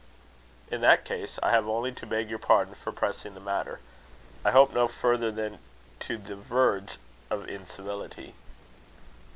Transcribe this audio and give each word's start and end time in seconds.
"In 0.71 0.81
that 0.81 1.05
case, 1.05 1.37
I 1.43 1.51
have 1.51 1.67
only 1.67 1.91
to 1.91 2.07
beg 2.07 2.27
your 2.27 2.39
pardon 2.39 2.73
for 2.73 2.91
pressing 2.91 3.35
the 3.35 3.39
matter 3.39 3.81
I 4.43 4.49
hope 4.49 4.73
no 4.73 4.87
further 4.87 5.29
than 5.31 5.59
to 5.99 6.17
the 6.17 6.35
verge 6.35 6.97
of 7.29 7.47
incivility." 7.47 8.33